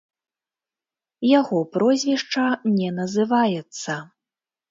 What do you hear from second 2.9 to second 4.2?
называецца.